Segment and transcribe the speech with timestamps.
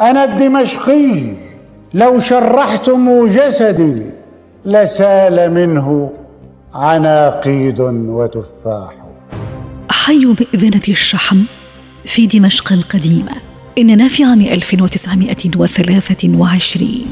[0.00, 1.34] أنا الدمشقي
[1.94, 4.02] لو شرحتم جسدي
[4.64, 6.12] لسال منه
[6.74, 8.92] عناقيد وتفاح.
[9.90, 11.42] حي مئذنة الشحم
[12.04, 13.32] في دمشق القديمة
[13.78, 17.06] إننا في عام 1923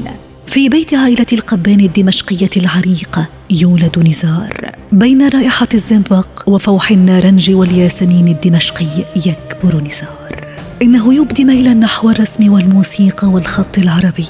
[0.47, 4.75] في بيت عائلة القبان الدمشقية العريقة يولد نزار.
[4.91, 10.44] بين رائحة الزنبق وفوح النارنج والياسمين الدمشقي يكبر نزار.
[10.81, 14.27] إنه يبدي ميلا نحو الرسم والموسيقى والخط العربي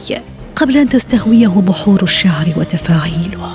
[0.55, 3.49] قبل أن تستهويه بحور الشعر وتفاعيله.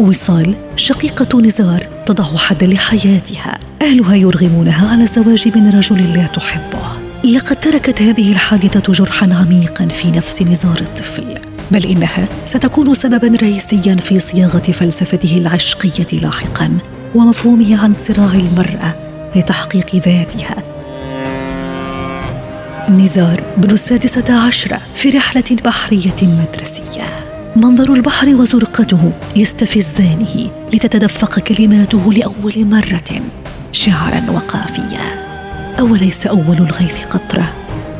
[0.00, 3.58] وصال شقيقة نزار تضع حدا لحياتها.
[3.82, 6.82] أهلها يرغمونها على الزواج من رجل لا تحبه.
[7.24, 11.38] لقد تركت هذه الحادثة جرحا عميقا في نفس نزار الطفل.
[11.70, 16.78] بل إنها ستكون سببا رئيسيا في صياغة فلسفته العشقية لاحقا
[17.14, 18.94] ومفهومه عن صراع المرأة
[19.36, 20.71] لتحقيق ذاتها.
[22.90, 27.04] نزار بن السادسة عشرة في رحلة بحرية مدرسية.
[27.56, 33.22] منظر البحر وزرقته يستفزانه لتتدفق كلماته لأول مرة
[33.72, 35.00] شعرا وقافيا.
[35.78, 37.52] أوليس أول الغيث قطرة؟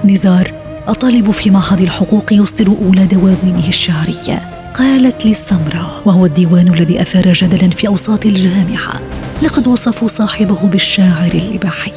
[0.05, 0.53] نزار
[0.89, 4.49] الطالب في معهد الحقوق يصدر أولى دواوينه الشعرية.
[4.75, 9.01] قالت لي السمراء وهو الديوان الذي أثار جدلا في أوساط الجامعة.
[9.43, 11.93] لقد وصفوا صاحبه بالشاعر الإباحي.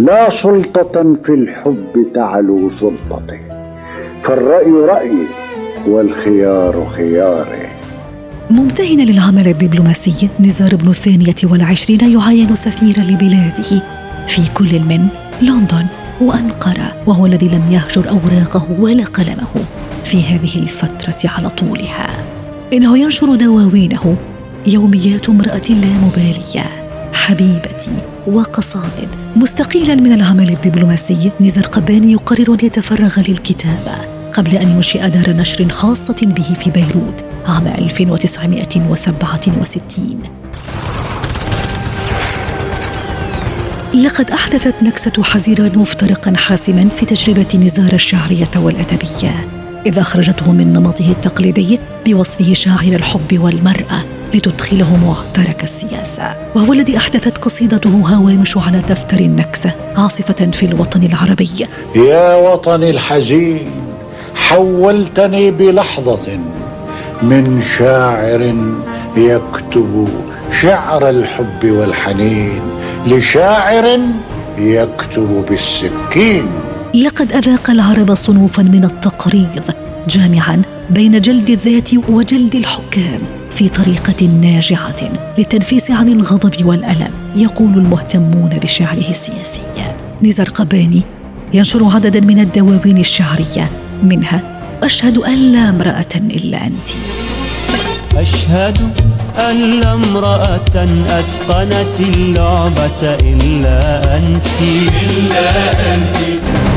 [0.00, 3.40] لا سلطة في الحب تعلو سلطته
[4.22, 5.26] فالرأي رأيي
[5.86, 7.66] والخيار خياري
[8.50, 13.82] ممتهنا للعمل الدبلوماسي نزار بن الثانية والعشرين يعين سفيرا لبلاده.
[14.26, 15.08] في كل من
[15.42, 15.86] لندن
[16.20, 19.64] وأنقرة وهو الذي لم يهجر أوراقه ولا قلمه
[20.04, 22.08] في هذه الفترة على طولها.
[22.72, 24.16] إنه ينشر دواوينه
[24.66, 26.64] يوميات امرأة لا مبالية
[27.12, 28.09] حبيبتي.
[28.30, 33.96] وقصائد مستقيلا من العمل الدبلوماسي نزار قباني يقرر أن يتفرغ للكتابة
[34.32, 40.22] قبل أن ينشئ دار نشر خاصة به في بيروت عام 1967
[43.94, 49.48] لقد أحدثت نكسة حزيرة مفترقا حاسما في تجربة نزار الشعرية والأدبية
[49.86, 54.19] إذ أخرجته من نمطه التقليدي بوصفه شاعر الحب والمرأة.
[54.34, 56.36] لتدخله معترك السياسة.
[56.54, 61.66] وهو الذي أحدثت قصيدته هوامش على دفتر النكسة عاصفة في الوطن العربي.
[61.96, 63.70] يا وطني الحزين
[64.34, 66.38] حولتني بلحظة
[67.22, 68.54] من شاعر
[69.16, 70.08] يكتب
[70.62, 72.60] شعر الحب والحنين
[73.06, 73.98] لشاعر
[74.58, 76.46] يكتب بالسكين.
[76.94, 79.64] لقد أذاق العرب صنوفا من التقريض
[80.08, 83.20] جامعا بين جلد الذات وجلد الحكام
[83.50, 89.60] في طريقة ناجعة للتنفيس عن الغضب والألم يقول المهتمون بشعره السياسي.
[90.22, 91.02] نزار قباني
[91.54, 93.70] ينشر عددا من الدواوين الشعرية
[94.02, 96.88] منها أشهد أن لا امرأة إلا أنتِ.
[98.16, 98.78] أشهد
[99.38, 100.60] أن لا امرأة
[101.08, 104.46] أتقنت اللعبة إلا أنت.
[105.18, 105.50] إلا
[105.94, 106.69] أنت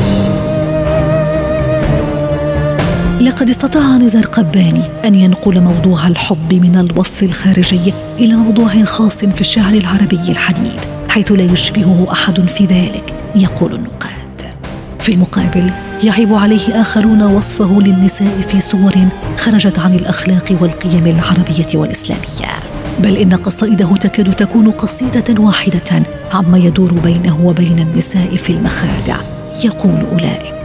[3.24, 9.40] لقد استطاع نزار قباني أن ينقل موضوع الحب من الوصف الخارجي إلى موضوع خاص في
[9.40, 14.52] الشعر العربي الحديث حيث لا يشبهه أحد في ذلك يقول النقاد.
[15.00, 15.70] في المقابل
[16.02, 18.94] يعيب عليه آخرون وصفه للنساء في صور
[19.36, 22.52] خرجت عن الأخلاق والقيم العربية والإسلامية.
[22.98, 26.02] بل إن قصائده تكاد تكون قصيدة واحدة
[26.32, 29.16] عما يدور بينه وبين النساء في المخادع
[29.64, 30.63] يقول أولئك.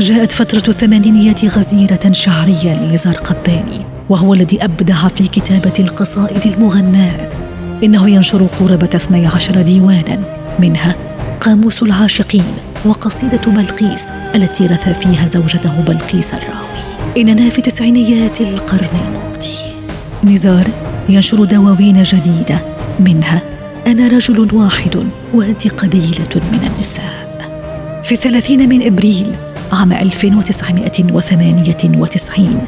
[0.00, 7.28] جاءت فترة الثمانينيات غزيرة شعريا لنزار قباني وهو الذي أبدع في كتابة القصائد المغناة.
[7.84, 10.18] إنه ينشر قرابة 12 ديوانا
[10.58, 10.94] منها
[11.40, 12.44] قاموس العاشقين
[12.84, 17.18] وقصيدة بلقيس التي رثى فيها زوجته بلقيس الراوي.
[17.18, 19.54] إننا في تسعينيات القرن الماضي.
[20.24, 20.68] نزار
[21.08, 22.60] ينشر دواوين جديدة
[23.00, 23.42] منها
[23.86, 27.18] أنا رجل واحد وأنت قبيلة من النساء.
[28.04, 32.66] في الثلاثين من إبريل عام 1998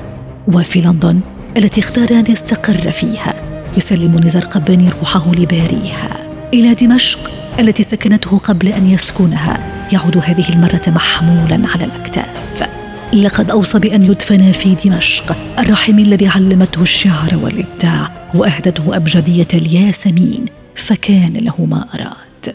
[0.49, 1.20] وفي لندن
[1.56, 3.35] التي اختار أن يستقر فيها
[3.76, 6.17] يسلم نزار قباني روحه لباريها.
[6.55, 9.58] إلى دمشق التي سكنته قبل أن يسكنها
[9.93, 12.69] يعود هذه المرة محمولا على الأكتاف.
[13.12, 20.44] لقد أوصى بأن يدفن في دمشق الرحم الذي علمته الشعر والإبداع وأهدته أبجدية الياسمين
[20.76, 22.55] فكان له ما أراد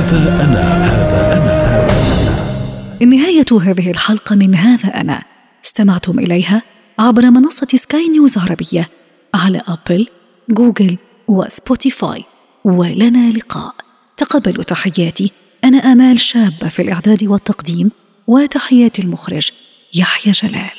[0.00, 3.06] هذا أنا هذا أنا.
[3.06, 5.22] نهاية هذه الحلقة من هذا أنا.
[5.64, 6.62] استمعتم إليها
[6.98, 8.88] عبر منصة سكاي نيوز عربية
[9.34, 10.06] على أبل،
[10.50, 10.96] جوجل
[11.28, 12.24] وسبوتيفاي
[12.64, 13.74] ولنا لقاء.
[14.16, 15.32] تقبلوا تحياتي.
[15.64, 17.90] أنا آمال شابة في الإعداد والتقديم
[18.26, 19.50] وتحيات المخرج
[19.94, 20.70] يحيى جلال.